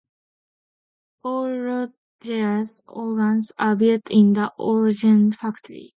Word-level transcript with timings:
All 1.23 1.55
Rodgers 1.59 2.81
organs 2.87 3.51
are 3.59 3.75
built 3.75 4.09
in 4.09 4.33
the 4.33 4.51
Oregon 4.57 5.31
factory. 5.31 5.89